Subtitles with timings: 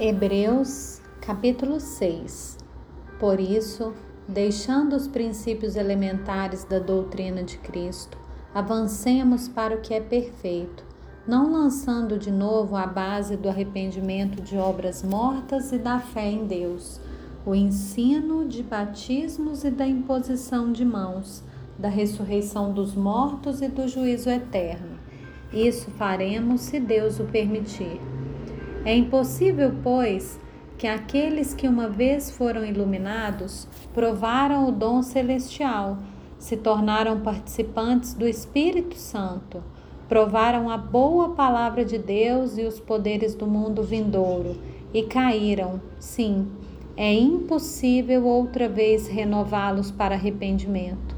[0.00, 2.56] Hebreus capítulo 6
[3.20, 3.92] Por isso,
[4.26, 8.16] deixando os princípios elementares da doutrina de Cristo,
[8.54, 10.82] avancemos para o que é perfeito,
[11.28, 16.46] não lançando de novo a base do arrependimento de obras mortas e da fé em
[16.46, 16.98] Deus,
[17.44, 21.44] o ensino de batismos e da imposição de mãos,
[21.78, 24.98] da ressurreição dos mortos e do juízo eterno.
[25.52, 28.00] Isso faremos se Deus o permitir.
[28.84, 30.40] É impossível, pois,
[30.76, 35.98] que aqueles que uma vez foram iluminados provaram o dom celestial
[36.36, 39.62] se tornaram participantes do Espírito Santo,
[40.08, 44.56] provaram a boa palavra de Deus e os poderes do mundo vindouro
[44.92, 45.80] e caíram.
[46.00, 46.48] Sim,
[46.96, 51.14] é impossível outra vez renová-los para arrependimento,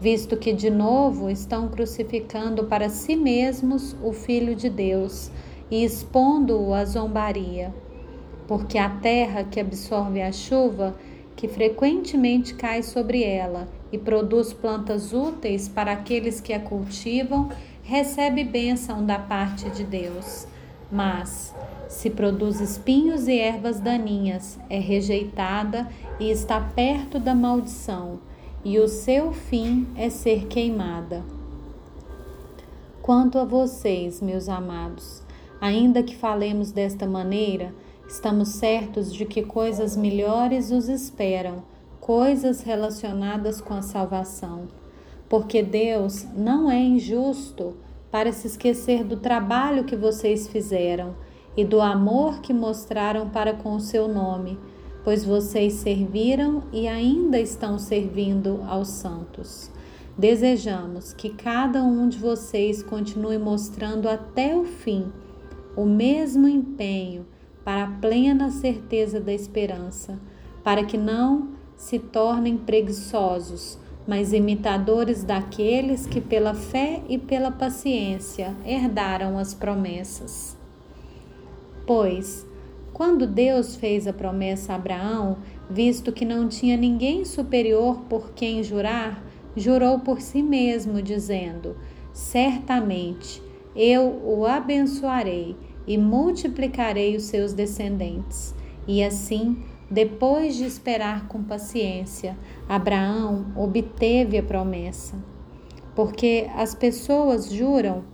[0.00, 5.32] visto que de novo estão crucificando para si mesmos o Filho de Deus
[5.70, 7.74] e expondo-o à zombaria.
[8.46, 10.96] Porque a terra que absorve a chuva,
[11.36, 17.50] que frequentemente cai sobre ela, e produz plantas úteis para aqueles que a cultivam,
[17.82, 20.46] recebe bênção da parte de Deus.
[20.90, 21.54] Mas,
[21.88, 28.20] se produz espinhos e ervas daninhas, é rejeitada e está perto da maldição,
[28.64, 31.24] e o seu fim é ser queimada.
[33.00, 35.22] Quanto a vocês, meus amados,
[35.60, 37.74] ainda que falemos desta maneira,
[38.08, 41.62] estamos certos de que coisas melhores os esperam
[42.08, 44.68] coisas relacionadas com a salvação,
[45.28, 47.76] porque Deus não é injusto
[48.10, 51.14] para se esquecer do trabalho que vocês fizeram
[51.54, 54.58] e do amor que mostraram para com o seu nome,
[55.04, 59.70] pois vocês serviram e ainda estão servindo aos santos.
[60.16, 65.12] Desejamos que cada um de vocês continue mostrando até o fim
[65.78, 67.24] o mesmo empenho
[67.64, 70.18] para a plena certeza da esperança,
[70.64, 78.56] para que não se tornem preguiçosos, mas imitadores daqueles que pela fé e pela paciência
[78.66, 80.56] herdaram as promessas.
[81.86, 82.44] Pois,
[82.92, 85.36] quando Deus fez a promessa a Abraão,
[85.70, 89.24] visto que não tinha ninguém superior por quem jurar,
[89.54, 91.76] jurou por si mesmo, dizendo:
[92.12, 93.40] Certamente
[93.76, 98.54] eu o abençoarei e multiplicarei os seus descendentes.
[98.86, 99.56] E assim
[99.90, 102.36] depois de esperar com paciência,
[102.68, 105.16] Abraão obteve a promessa.
[105.94, 108.04] Porque as pessoas juram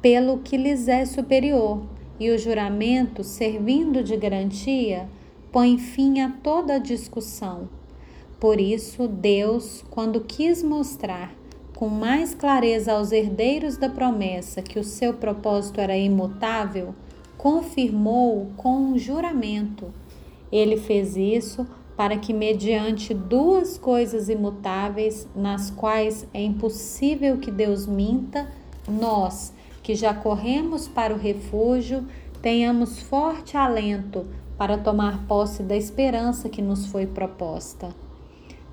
[0.00, 1.82] pelo que lhes é superior,
[2.18, 5.06] e o juramento, servindo de garantia,
[5.52, 7.68] põe fim a toda discussão.
[8.40, 11.35] Por isso, Deus, quando quis mostrar
[11.76, 16.92] com mais clareza aos herdeiros da promessa que o seu propósito era imutável,
[17.38, 19.92] confirmou com um juramento
[20.50, 21.66] ele fez isso
[21.96, 28.50] para que, mediante duas coisas imutáveis, nas quais é impossível que Deus minta,
[28.86, 32.06] nós, que já corremos para o refúgio,
[32.42, 34.26] tenhamos forte alento
[34.58, 37.88] para tomar posse da esperança que nos foi proposta.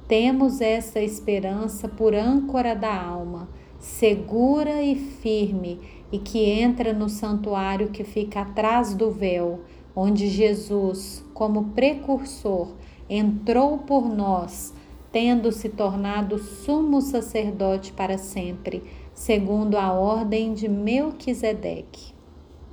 [0.08, 3.50] Temos essa esperança por âncora da alma,
[3.80, 5.80] segura e firme,
[6.12, 9.62] e que entra no santuário que fica atrás do véu
[9.96, 12.69] onde Jesus, como precursor,
[13.09, 14.74] entrou por nós,
[15.12, 18.84] tendo se tornado sumo sacerdote para sempre,
[19.14, 22.14] segundo a ordem de Melquisedeque.